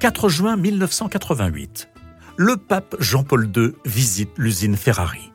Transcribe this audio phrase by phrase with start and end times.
[0.00, 1.88] 4 juin 1988.
[2.36, 5.32] Le pape Jean-Paul II visite l'usine Ferrari.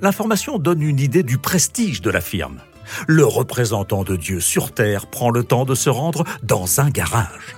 [0.00, 2.58] L'information donne une idée du prestige de la firme.
[3.06, 7.56] Le représentant de Dieu sur Terre prend le temps de se rendre dans un garage.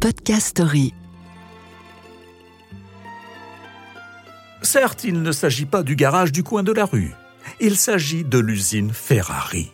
[0.00, 0.94] Podcast Story.
[4.62, 7.12] Certes, il ne s'agit pas du garage du coin de la rue.
[7.60, 9.72] Il s'agit de l'usine Ferrari,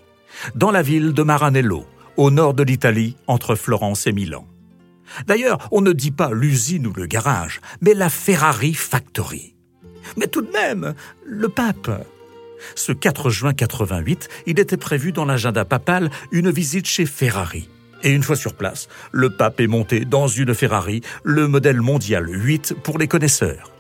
[0.54, 1.84] dans la ville de Maranello,
[2.18, 4.46] au nord de l'Italie, entre Florence et Milan.
[5.26, 9.54] D'ailleurs, on ne dit pas l'usine ou le garage, mais la Ferrari Factory.
[10.16, 12.06] Mais tout de même, le pape.
[12.74, 17.68] Ce 4 juin 88, il était prévu dans l'agenda papal une visite chez Ferrari.
[18.02, 22.28] Et une fois sur place, le pape est monté dans une Ferrari, le modèle mondial
[22.28, 23.72] 8 pour les connaisseurs.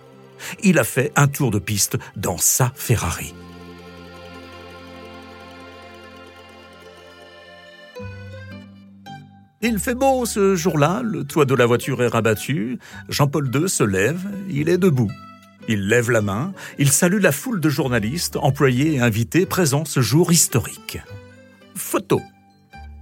[0.62, 3.34] Il a fait un tour de piste dans sa Ferrari.
[9.60, 13.82] Il fait beau ce jour-là, le toit de la voiture est rabattu, Jean-Paul II se
[13.82, 15.10] lève, il est debout.
[15.66, 20.00] Il lève la main, il salue la foule de journalistes, employés et invités présents ce
[20.00, 21.00] jour historique.
[21.74, 22.22] Photo.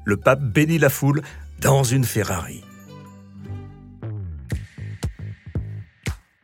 [0.06, 1.20] Le pape bénit la foule
[1.60, 2.64] dans une Ferrari.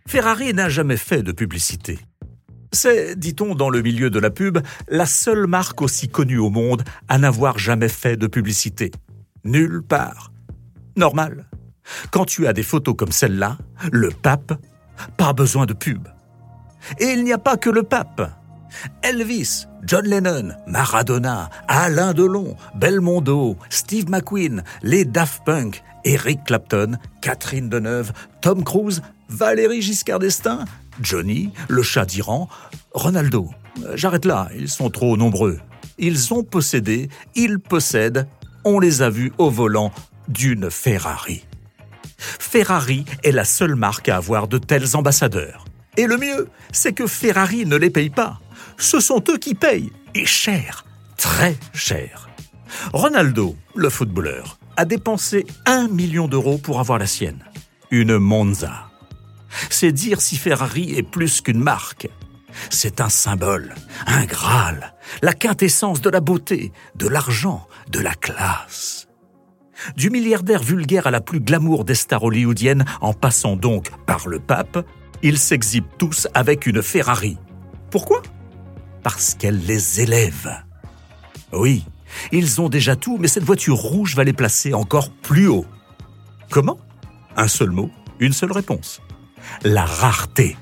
[0.06, 1.98] Ferrari n'a jamais fait de publicité.
[2.70, 6.82] C'est, dit-on dans le milieu de la pub, la seule marque aussi connue au monde
[7.08, 8.92] à n'avoir jamais fait de publicité.
[9.44, 10.32] Nulle part.
[10.96, 11.46] Normal.
[12.10, 13.58] Quand tu as des photos comme celle-là,
[13.90, 14.52] le pape,
[15.16, 16.06] pas besoin de pub.
[16.98, 18.30] Et il n'y a pas que le pape.
[19.02, 27.68] Elvis, John Lennon, Maradona, Alain Delon, Belmondo, Steve McQueen, les Daft Punk, Eric Clapton, Catherine
[27.68, 30.64] Deneuve, Tom Cruise, Valérie Giscard d'Estaing,
[31.00, 32.48] Johnny, le chat d'Iran,
[32.92, 33.50] Ronaldo.
[33.94, 35.58] J'arrête là, ils sont trop nombreux.
[35.98, 38.26] Ils ont possédé, ils possèdent
[38.64, 39.92] on les a vus au volant
[40.28, 41.44] d'une Ferrari.
[42.18, 45.64] Ferrari est la seule marque à avoir de tels ambassadeurs.
[45.96, 48.40] Et le mieux, c'est que Ferrari ne les paye pas.
[48.78, 50.84] Ce sont eux qui payent, et cher,
[51.16, 52.28] très cher.
[52.92, 57.44] Ronaldo, le footballeur, a dépensé un million d'euros pour avoir la sienne.
[57.90, 58.88] Une Monza.
[59.68, 62.08] C'est dire si Ferrari est plus qu'une marque.
[62.70, 63.74] C'est un symbole,
[64.06, 69.08] un Graal, la quintessence de la beauté, de l'argent, de la classe.
[69.96, 74.38] Du milliardaire vulgaire à la plus glamour des stars hollywoodiennes, en passant donc par le
[74.38, 74.86] pape,
[75.22, 77.38] ils s'exhibent tous avec une Ferrari.
[77.90, 78.22] Pourquoi?
[79.02, 80.62] Parce qu'elle les élève.
[81.52, 81.84] Oui,
[82.30, 85.66] ils ont déjà tout, mais cette voiture rouge va les placer encore plus haut.
[86.50, 86.78] Comment?
[87.36, 87.90] Un seul mot,
[88.20, 89.00] une seule réponse.
[89.64, 90.56] La rareté.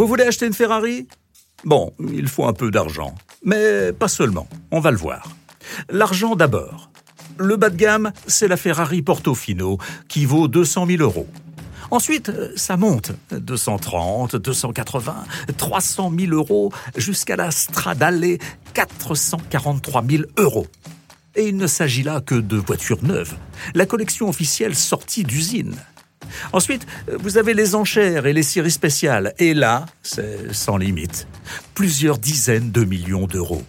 [0.00, 1.06] Vous voulez acheter une Ferrari?
[1.62, 3.14] Bon, il faut un peu d'argent.
[3.44, 5.28] Mais pas seulement, on va le voir.
[5.90, 6.90] L'argent d'abord.
[7.36, 9.76] Le bas de gamme, c'est la Ferrari Portofino,
[10.08, 11.26] qui vaut 200 000 euros.
[11.90, 13.12] Ensuite, ça monte.
[13.30, 15.16] 230, 280,
[15.58, 18.38] 300 000 euros, jusqu'à la Stradale,
[18.72, 20.66] 443 000 euros.
[21.36, 23.34] Et il ne s'agit là que de voitures neuves.
[23.74, 25.76] La collection officielle sortie d'usine.
[26.52, 26.86] Ensuite,
[27.18, 29.34] vous avez les enchères et les séries spéciales.
[29.38, 31.26] Et là, c'est sans limite.
[31.74, 33.62] Plusieurs dizaines de millions d'euros.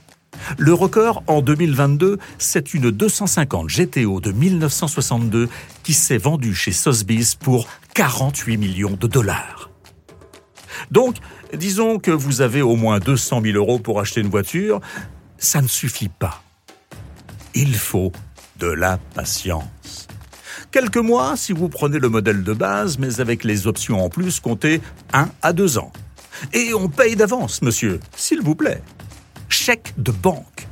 [0.58, 5.50] Le record en 2022, c'est une 250 GTO de 1962
[5.84, 9.70] qui s'est vendue chez Sotheby's pour 48 millions de dollars.
[10.90, 11.18] Donc,
[11.54, 14.82] disons que vous avez au moins 200 000 euros pour acheter une voiture,
[15.38, 16.42] ça ne suffit pas.
[17.54, 18.12] Il faut
[18.58, 20.08] de la patience.
[20.72, 24.40] Quelques mois si vous prenez le modèle de base, mais avec les options en plus,
[24.40, 25.92] comptez 1 à 2 ans.
[26.54, 28.82] Et on paye d'avance, monsieur, s'il vous plaît.
[29.50, 30.68] Chèque de banque.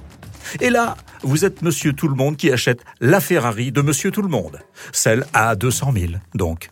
[0.61, 4.21] Et là, vous êtes monsieur tout le monde qui achète la Ferrari de monsieur tout
[4.21, 4.59] le monde.
[4.93, 6.69] Celle à 200 000, donc.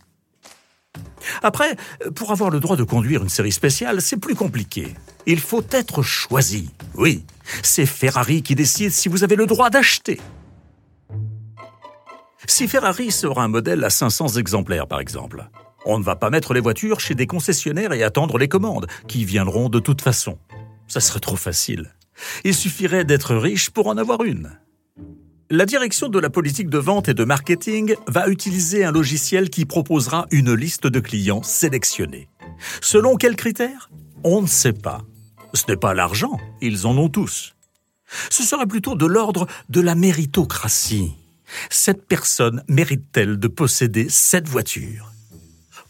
[1.44, 1.76] Après,
[2.16, 4.96] pour avoir le droit de conduire une série spéciale, c'est plus compliqué.
[5.26, 6.70] Il faut être choisi.
[6.96, 7.26] Oui,
[7.62, 10.22] c'est Ferrari qui décide si vous avez le droit d'acheter.
[12.50, 15.50] Si Ferrari sort un modèle à 500 exemplaires, par exemple,
[15.86, 19.26] on ne va pas mettre les voitures chez des concessionnaires et attendre les commandes, qui
[19.26, 20.40] viendront de toute façon.
[20.88, 21.94] Ça serait trop facile.
[22.46, 24.58] Il suffirait d'être riche pour en avoir une.
[25.50, 29.66] La direction de la politique de vente et de marketing va utiliser un logiciel qui
[29.66, 32.30] proposera une liste de clients sélectionnés.
[32.82, 33.90] Selon quels critères?
[34.24, 35.02] On ne sait pas.
[35.54, 37.56] Ce n'est pas l'argent, ils en ont tous.
[38.30, 41.14] Ce serait plutôt de l'ordre de la méritocratie.
[41.70, 45.12] Cette personne mérite-t-elle de posséder cette voiture?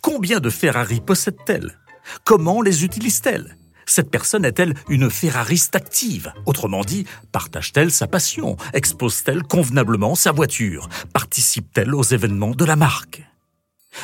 [0.02, 1.78] Combien de Ferrari possède-t-elle?
[2.24, 3.58] Comment les utilise-t-elle?
[3.86, 6.34] Cette personne est-elle une ferrariste active?
[6.46, 8.58] Autrement dit, partage-t-elle sa passion?
[8.74, 10.90] Expose-t-elle convenablement sa voiture?
[11.14, 13.24] Participe-t-elle aux événements de la marque?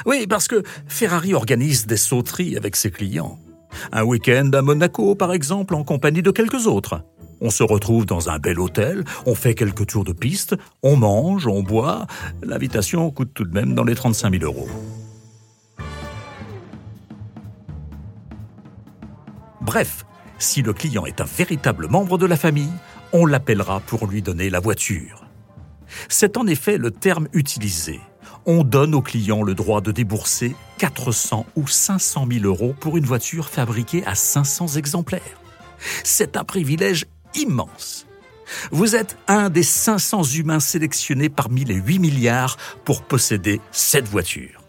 [0.05, 3.39] Oui, parce que Ferrari organise des sauteries avec ses clients.
[3.91, 7.03] Un week-end à Monaco, par exemple, en compagnie de quelques autres.
[7.45, 11.45] On se retrouve dans un bel hôtel, on fait quelques tours de piste, on mange,
[11.45, 12.07] on boit.
[12.41, 14.69] L'invitation coûte tout de même dans les 35 000 euros.
[19.59, 20.05] Bref,
[20.39, 22.71] si le client est un véritable membre de la famille,
[23.11, 25.25] on l'appellera pour lui donner la voiture.
[26.07, 27.99] C'est en effet le terme utilisé.
[28.45, 33.05] On donne au client le droit de débourser 400 ou 500 000 euros pour une
[33.05, 35.41] voiture fabriquée à 500 exemplaires.
[36.05, 38.05] C'est un privilège immense.
[38.71, 44.61] Vous êtes un des 500 humains sélectionnés parmi les 8 milliards pour posséder cette voiture.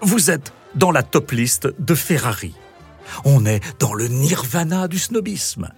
[0.00, 2.54] Vous êtes dans la top liste de Ferrari.
[3.24, 5.70] On est dans le nirvana du snobisme.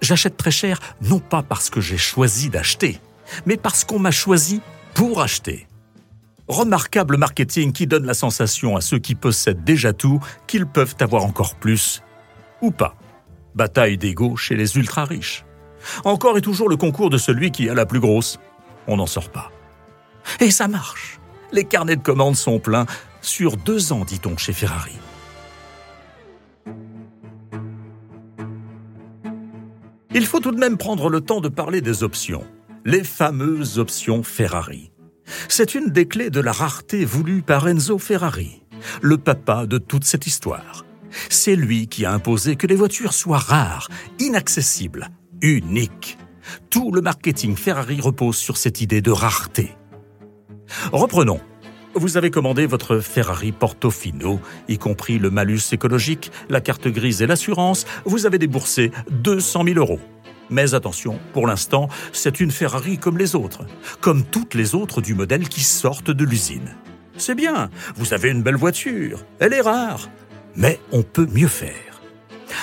[0.00, 3.00] J'achète très cher non pas parce que j'ai choisi d'acheter,
[3.46, 4.60] mais parce qu'on m'a choisi
[4.94, 5.66] pour acheter.
[6.46, 11.24] Remarquable marketing qui donne la sensation à ceux qui possèdent déjà tout qu'ils peuvent avoir
[11.24, 12.02] encore plus.
[12.62, 12.96] Ou pas.
[13.54, 15.44] Bataille d'ego chez les ultra-riches.
[16.04, 18.38] Encore et toujours le concours de celui qui a la plus grosse.
[18.86, 19.50] On n'en sort pas.
[20.40, 21.18] Et ça marche.
[21.52, 22.86] Les carnets de commandes sont pleins.
[23.20, 24.96] Sur deux ans, dit-on chez Ferrari.
[30.14, 32.44] Il faut tout de même prendre le temps de parler des options,
[32.84, 34.90] les fameuses options Ferrari.
[35.48, 38.62] C'est une des clés de la rareté voulue par Enzo Ferrari,
[39.02, 40.84] le papa de toute cette histoire.
[41.30, 43.88] C'est lui qui a imposé que les voitures soient rares,
[44.18, 45.08] inaccessibles,
[45.40, 46.18] uniques.
[46.70, 49.76] Tout le marketing Ferrari repose sur cette idée de rareté.
[50.92, 51.40] Reprenons.
[51.94, 57.26] Vous avez commandé votre Ferrari Portofino, y compris le malus écologique, la carte grise et
[57.26, 57.86] l'assurance.
[58.04, 59.98] Vous avez déboursé 200 000 euros.
[60.50, 63.66] Mais attention, pour l'instant, c'est une Ferrari comme les autres,
[64.00, 66.76] comme toutes les autres du modèle qui sortent de l'usine.
[67.16, 70.08] C'est bien, vous avez une belle voiture, elle est rare,
[70.58, 72.02] mais on peut mieux faire.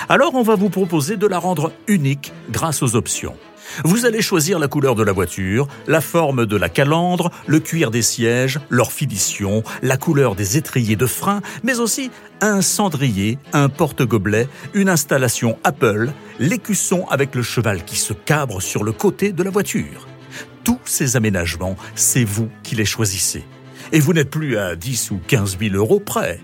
[0.10, 3.36] Alors on va vous proposer de la rendre unique grâce aux options.
[3.84, 7.90] Vous allez choisir la couleur de la voiture, la forme de la calandre, le cuir
[7.90, 12.12] des sièges, leur finition, la couleur des étriers de frein, mais aussi
[12.42, 18.84] un cendrier, un porte-gobelet, une installation Apple, l'écusson avec le cheval qui se cabre sur
[18.84, 20.08] le côté de la voiture.
[20.64, 23.44] Tous ces aménagements, c'est vous qui les choisissez.
[23.92, 26.40] Et vous n'êtes plus à 10 ou 15 000 euros près.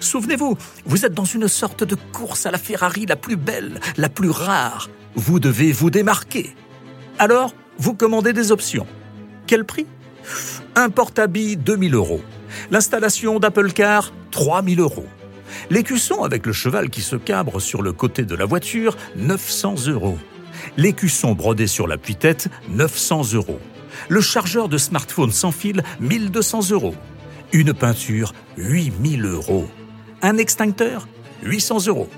[0.00, 4.08] Souvenez-vous, vous êtes dans une sorte de course à la Ferrari la plus belle, la
[4.08, 4.88] plus rare.
[5.14, 6.54] Vous devez vous démarquer.
[7.18, 8.86] Alors, vous commandez des options.
[9.46, 9.86] Quel prix?
[10.74, 12.20] Un porte-habits 2000 euros.
[12.70, 15.06] L'installation d'Apple Car 3000 euros.
[15.70, 20.18] L'écusson avec le cheval qui se cabre sur le côté de la voiture 900 euros.
[20.76, 23.60] L'écusson brodé sur l'appui-tête 900 euros.
[24.08, 26.94] Le chargeur de smartphone sans fil 1200 euros.
[27.52, 29.68] Une peinture 8000 euros.
[30.22, 31.06] Un extincteur
[31.42, 32.08] 800 euros.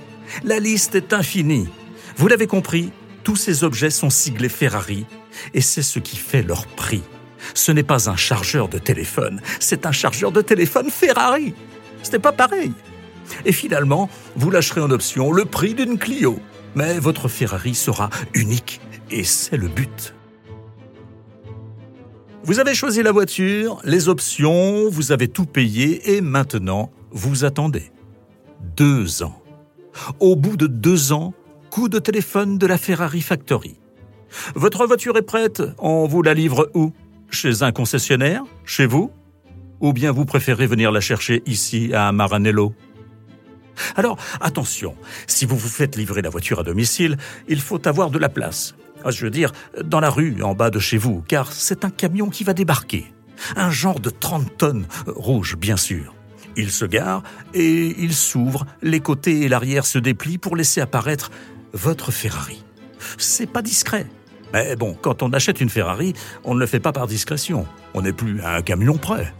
[0.45, 1.69] La liste est infinie.
[2.17, 2.91] Vous l'avez compris,
[3.25, 5.07] tous ces objets sont siglés Ferrari
[5.55, 7.03] et c'est ce qui fait leur prix.
[7.55, 11.55] Ce n'est pas un chargeur de téléphone, c'est un chargeur de téléphone Ferrari.
[12.03, 12.73] Ce n'est pas pareil.
[13.45, 16.41] Et finalement, vous lâcherez en option le prix d'une Clio.
[16.75, 18.81] Mais votre Ferrari sera unique
[19.11, 20.15] et c'est le but.
[22.45, 27.93] Vous avez choisi la voiture, les options, vous avez tout payé et maintenant, vous attendez.
[28.77, 29.43] Deux ans.
[30.21, 31.35] Au bout de deux ans,
[31.71, 33.79] coup de téléphone de la Ferrari Factory.
[34.55, 36.93] Votre voiture est prête, on vous la livre où?
[37.31, 38.43] Chez un concessionnaire?
[38.65, 39.11] Chez vous?
[39.81, 42.75] Ou bien vous préférez venir la chercher ici à Maranello?
[43.97, 44.97] Alors, attention,
[45.27, 47.17] si vous vous faites livrer la voiture à domicile,
[47.49, 48.75] il faut avoir de la place.
[49.05, 49.53] Ah, je veux dire,
[49.85, 53.07] dans la rue, en bas de chez vous, car c'est un camion qui va débarquer.
[53.55, 56.15] Un genre de 30 tonnes, rouge bien sûr.
[56.59, 57.23] Il se gare
[57.55, 61.31] et il s'ouvre, les côtés et l'arrière se déplient pour laisser apparaître
[61.73, 62.65] votre Ferrari.
[63.17, 64.07] C'est pas discret.
[64.53, 67.65] Mais bon, quand on achète une Ferrari, on ne le fait pas par discrétion.
[67.95, 69.33] On n'est plus à un camion près.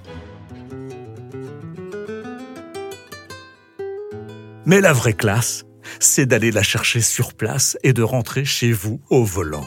[4.65, 5.65] Mais la vraie classe,
[5.99, 9.67] c'est d'aller la chercher sur place et de rentrer chez vous au volant.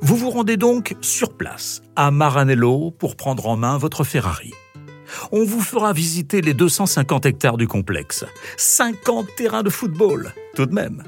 [0.00, 4.54] Vous vous rendez donc sur place, à Maranello, pour prendre en main votre Ferrari.
[5.32, 8.24] On vous fera visiter les 250 hectares du complexe.
[8.56, 11.02] 50 terrains de football, tout de même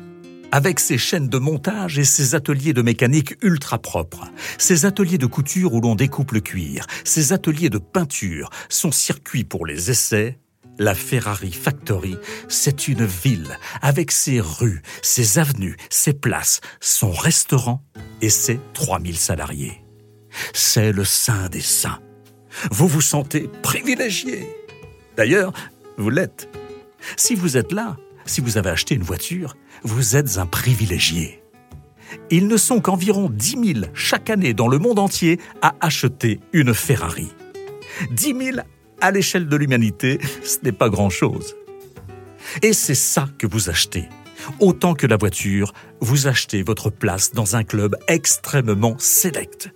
[0.53, 4.25] avec ses chaînes de montage et ses ateliers de mécanique ultra propres,
[4.59, 9.45] ses ateliers de couture où l'on découpe le cuir, ses ateliers de peinture, son circuit
[9.45, 10.39] pour les essais
[10.79, 12.17] La Ferrari Factory,
[12.49, 17.83] c'est une ville avec ses rues, ses avenues, ses places, son restaurant
[18.21, 19.85] et ses 3000 salariés.
[20.53, 22.01] C'est le saint des saints.
[22.71, 24.47] Vous vous sentez privilégié.
[25.17, 25.53] D'ailleurs,
[25.99, 26.49] vous l'êtes.
[27.17, 31.43] Si vous êtes là, si vous avez acheté une voiture, vous êtes un privilégié.
[32.31, 36.75] Ils ne sont qu'environ 10 000 chaque année dans le monde entier à acheter une
[36.75, 37.29] Ferrari.
[38.11, 38.59] 10 000
[39.01, 41.55] à l'échelle de l'humanité, ce n'est pas grand-chose.
[42.63, 44.09] Et c'est ça que vous achetez.
[44.61, 49.71] Autant que la voiture, vous achetez votre place dans un club extrêmement sélect.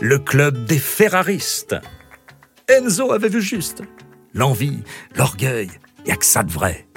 [0.00, 1.76] Le club des Ferraristes.
[2.68, 3.82] Enzo avait vu juste.
[4.32, 4.82] L'envie,
[5.16, 5.68] l'orgueil,
[5.98, 6.88] il n'y a que ça de vrai.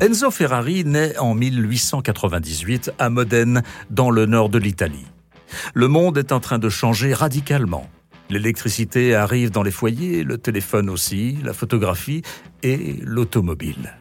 [0.00, 5.06] Enzo Ferrari naît en 1898 à Modène, dans le nord de l'Italie.
[5.74, 7.88] Le monde est en train de changer radicalement.
[8.30, 12.22] L'électricité arrive dans les foyers, le téléphone aussi, la photographie
[12.64, 13.94] et l'automobile.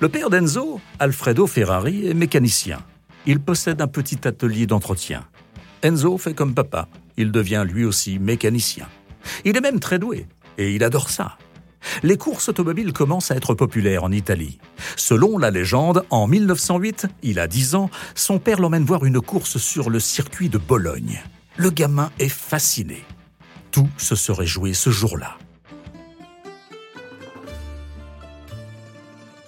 [0.00, 2.78] Le père d'Enzo, Alfredo Ferrari, est mécanicien.
[3.26, 5.26] Il possède un petit atelier d'entretien.
[5.82, 6.88] Enzo fait comme papa.
[7.16, 8.86] Il devient lui aussi mécanicien.
[9.44, 10.26] Il est même très doué
[10.58, 11.36] et il adore ça.
[12.02, 14.58] Les courses automobiles commencent à être populaires en Italie.
[14.96, 19.58] Selon la légende, en 1908, il a 10 ans, son père l'emmène voir une course
[19.58, 21.20] sur le circuit de Bologne.
[21.56, 23.04] Le gamin est fasciné.
[23.72, 25.38] Tout se serait joué ce jour-là.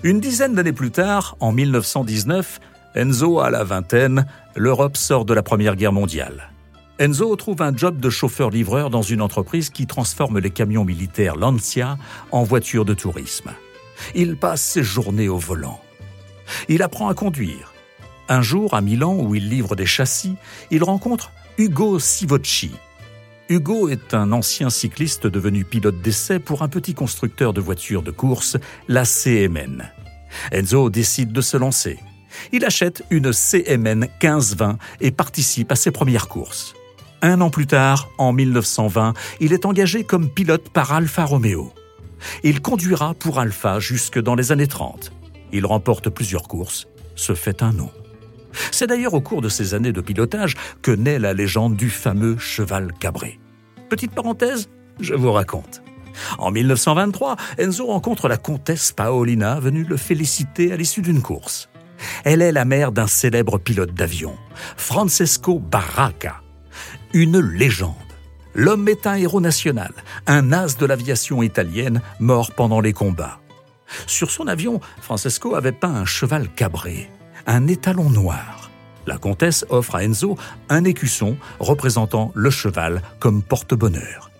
[0.02, 2.60] Une dizaine d'années plus tard, en 1919,
[2.94, 6.50] Enzo a la vingtaine, l'Europe sort de la Première Guerre mondiale.
[7.00, 11.98] Enzo trouve un job de chauffeur-livreur dans une entreprise qui transforme les camions militaires Lancia
[12.30, 13.50] en voitures de tourisme.
[14.14, 15.80] Il passe ses journées au volant.
[16.68, 17.72] Il apprend à conduire.
[18.28, 20.36] Un jour, à Milan, où il livre des châssis,
[20.70, 22.70] il rencontre Ugo Sivocci.
[23.48, 28.12] Hugo est un ancien cycliste devenu pilote d'essai pour un petit constructeur de voitures de
[28.12, 29.90] course, la CMN.
[30.52, 31.98] Enzo décide de se lancer.
[32.52, 36.74] Il achète une CMN 1520 et participe à ses premières courses.
[37.24, 41.72] Un an plus tard, en 1920, il est engagé comme pilote par Alfa Romeo.
[42.42, 45.10] Il conduira pour Alfa jusque dans les années 30.
[45.50, 47.88] Il remporte plusieurs courses, se fait un nom.
[48.70, 52.36] C'est d'ailleurs au cours de ces années de pilotage que naît la légende du fameux
[52.36, 53.40] cheval cabré.
[53.88, 54.68] Petite parenthèse,
[55.00, 55.82] je vous raconte.
[56.36, 61.70] En 1923, Enzo rencontre la comtesse Paolina venue le féliciter à l'issue d'une course.
[62.24, 64.36] Elle est la mère d'un célèbre pilote d'avion,
[64.76, 66.43] Francesco Baracca,
[67.14, 67.94] une légende.
[68.54, 69.92] L'homme est un héros national,
[70.26, 73.38] un as de l'aviation italienne mort pendant les combats.
[74.06, 77.08] Sur son avion, Francesco avait peint un cheval cabré,
[77.46, 78.70] un étalon noir.
[79.06, 80.36] La comtesse offre à Enzo
[80.68, 84.30] un écusson représentant le cheval comme porte-bonheur.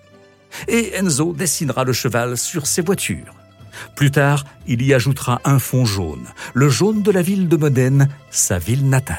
[0.66, 3.34] Et Enzo dessinera le cheval sur ses voitures.
[3.94, 8.08] Plus tard, il y ajoutera un fond jaune, le jaune de la ville de Modène,
[8.30, 9.18] sa ville natale.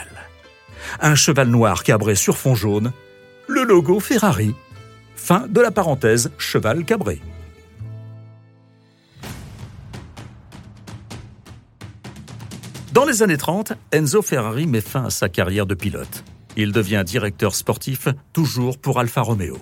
[0.99, 2.91] Un cheval noir cabré sur fond jaune,
[3.47, 4.53] le logo Ferrari.
[5.15, 7.21] Fin de la parenthèse cheval cabré.
[12.93, 16.23] Dans les années 30, Enzo Ferrari met fin à sa carrière de pilote.
[16.55, 19.59] Il devient directeur sportif, toujours pour Alfa Romeo.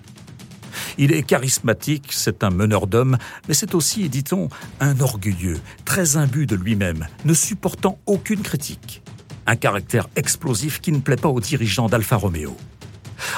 [1.00, 4.50] Il est charismatique, c'est un meneur d'hommes, mais c'est aussi, dit-on,
[4.80, 9.02] un orgueilleux, très imbu de lui-même, ne supportant aucune critique.
[9.48, 12.56] Un caractère explosif qui ne plaît pas aux dirigeants d'Alfa Romeo.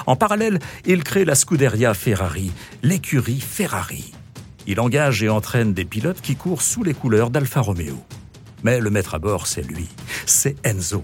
[0.05, 2.51] En parallèle, il crée la Scuderia Ferrari,
[2.83, 4.13] l'écurie Ferrari.
[4.67, 8.03] Il engage et entraîne des pilotes qui courent sous les couleurs d'Alfa Romeo.
[8.63, 9.87] Mais le maître à bord, c'est lui,
[10.25, 11.03] c'est Enzo.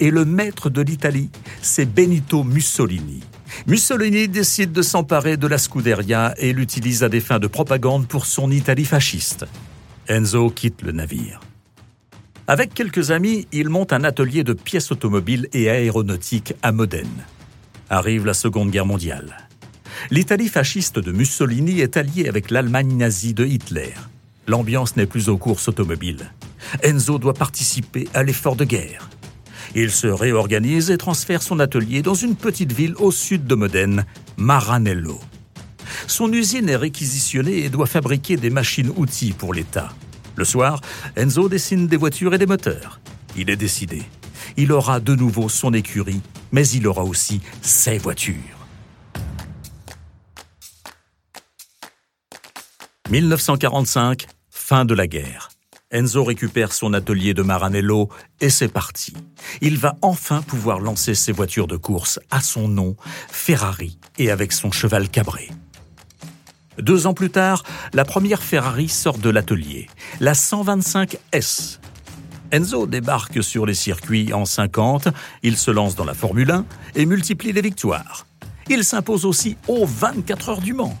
[0.00, 3.22] Et le maître de l'Italie, c'est Benito Mussolini.
[3.66, 8.26] Mussolini décide de s'emparer de la Scuderia et l'utilise à des fins de propagande pour
[8.26, 9.46] son Italie fasciste.
[10.08, 11.40] Enzo quitte le navire.
[12.48, 17.24] Avec quelques amis, il monte un atelier de pièces automobiles et aéronautiques à Modène
[17.90, 19.36] arrive la Seconde Guerre mondiale.
[20.10, 23.94] L'Italie fasciste de Mussolini est alliée avec l'Allemagne nazie de Hitler.
[24.46, 26.30] L'ambiance n'est plus aux courses automobiles.
[26.82, 29.08] Enzo doit participer à l'effort de guerre.
[29.74, 34.06] Il se réorganise et transfère son atelier dans une petite ville au sud de Modène,
[34.36, 35.20] Maranello.
[36.06, 39.92] Son usine est réquisitionnée et doit fabriquer des machines-outils pour l'État.
[40.36, 40.80] Le soir,
[41.16, 43.00] Enzo dessine des voitures et des moteurs.
[43.36, 44.02] Il est décidé.
[44.56, 46.22] Il aura de nouveau son écurie
[46.52, 48.34] mais il aura aussi ses voitures.
[53.10, 55.50] 1945, fin de la guerre.
[55.92, 58.08] Enzo récupère son atelier de Maranello
[58.40, 59.14] et c'est parti.
[59.60, 62.96] Il va enfin pouvoir lancer ses voitures de course à son nom,
[63.28, 65.48] Ferrari, et avec son cheval cabré.
[66.78, 67.62] Deux ans plus tard,
[67.94, 69.88] la première Ferrari sort de l'atelier,
[70.20, 71.80] la 125 S.
[72.52, 75.08] Enzo débarque sur les circuits en 50,
[75.42, 78.26] il se lance dans la Formule 1 et multiplie les victoires.
[78.68, 80.98] Il s'impose aussi aux 24 heures du Mans.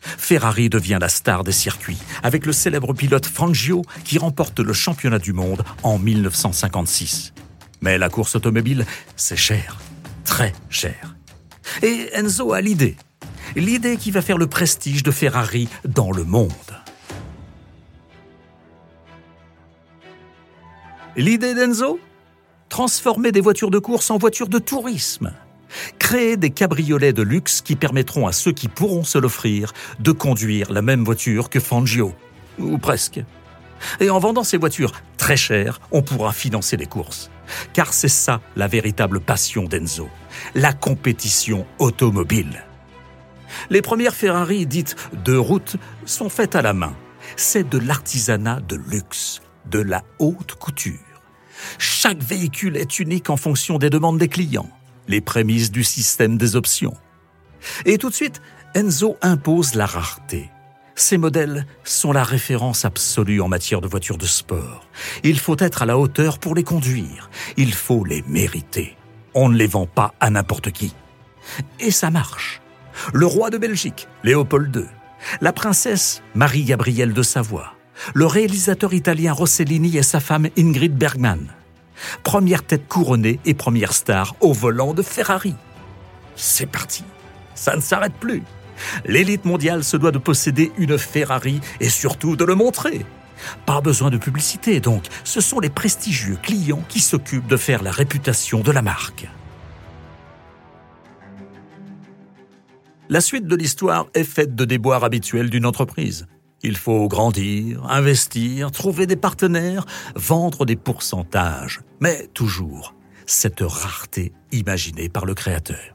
[0.00, 5.18] Ferrari devient la star des circuits, avec le célèbre pilote Fangio qui remporte le championnat
[5.18, 7.32] du monde en 1956.
[7.80, 9.78] Mais la course automobile, c'est cher,
[10.24, 11.16] très cher.
[11.82, 12.96] Et Enzo a l'idée.
[13.56, 16.52] L'idée qui va faire le prestige de Ferrari dans le monde.
[21.18, 21.98] L'idée d'Enzo
[22.68, 25.32] Transformer des voitures de course en voitures de tourisme.
[25.98, 30.72] Créer des cabriolets de luxe qui permettront à ceux qui pourront se l'offrir de conduire
[30.72, 32.14] la même voiture que Fangio.
[32.60, 33.20] Ou presque.
[33.98, 37.32] Et en vendant ces voitures très chères, on pourra financer les courses.
[37.72, 40.08] Car c'est ça la véritable passion d'Enzo.
[40.54, 42.64] La compétition automobile.
[43.70, 44.94] Les premières Ferrari dites
[45.24, 46.94] de route sont faites à la main.
[47.34, 51.07] C'est de l'artisanat de luxe, de la haute couture.
[51.78, 54.70] Chaque véhicule est unique en fonction des demandes des clients,
[55.06, 56.94] les prémices du système des options.
[57.84, 58.40] Et tout de suite,
[58.74, 60.50] Enzo impose la rareté.
[60.94, 64.88] Ces modèles sont la référence absolue en matière de voitures de sport.
[65.22, 67.30] Il faut être à la hauteur pour les conduire.
[67.56, 68.96] Il faut les mériter.
[69.32, 70.94] On ne les vend pas à n'importe qui.
[71.78, 72.60] Et ça marche.
[73.12, 74.86] Le roi de Belgique, Léopold II,
[75.40, 77.74] la princesse Marie-Gabrielle de Savoie,
[78.14, 81.48] le réalisateur italien Rossellini et sa femme Ingrid Bergman.
[82.22, 85.54] Première tête couronnée et première star au volant de Ferrari.
[86.36, 87.04] C'est parti.
[87.54, 88.42] Ça ne s'arrête plus.
[89.04, 93.04] L'élite mondiale se doit de posséder une Ferrari et surtout de le montrer.
[93.66, 97.90] Pas besoin de publicité donc, ce sont les prestigieux clients qui s'occupent de faire la
[97.90, 99.28] réputation de la marque.
[103.08, 106.26] La suite de l'histoire est faite de déboires habituels d'une entreprise.
[106.62, 109.84] Il faut grandir, investir, trouver des partenaires,
[110.16, 112.94] vendre des pourcentages, mais toujours
[113.26, 115.94] cette rareté imaginée par le créateur.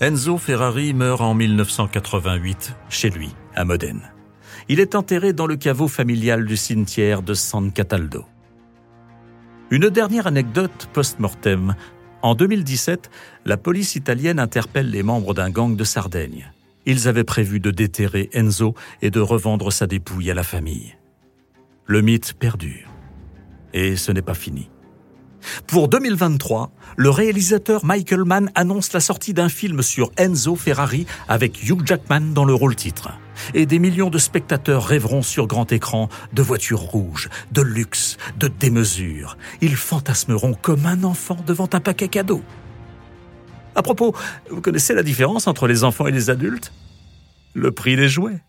[0.00, 4.02] Enzo Ferrari meurt en 1988 chez lui, à Modène.
[4.68, 8.24] Il est enterré dans le caveau familial du cimetière de San Cataldo.
[9.70, 11.74] Une dernière anecdote post-mortem.
[12.22, 13.10] En 2017,
[13.44, 16.53] la police italienne interpelle les membres d'un gang de Sardaigne.
[16.86, 20.96] Ils avaient prévu de déterrer Enzo et de revendre sa dépouille à la famille.
[21.86, 22.90] Le mythe perdure.
[23.72, 24.70] Et ce n'est pas fini.
[25.66, 31.68] Pour 2023, le réalisateur Michael Mann annonce la sortie d'un film sur Enzo Ferrari avec
[31.68, 33.10] Hugh Jackman dans le rôle titre.
[33.52, 38.48] Et des millions de spectateurs rêveront sur grand écran de voitures rouges, de luxe, de
[38.48, 39.36] démesure.
[39.60, 42.42] Ils fantasmeront comme un enfant devant un paquet cadeau.
[43.74, 44.14] À propos,
[44.50, 46.72] vous connaissez la différence entre les enfants et les adultes?
[47.54, 48.40] Le prix des jouets.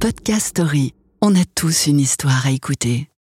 [0.00, 0.94] Podcast Story.
[1.20, 3.07] On a tous une histoire à écouter.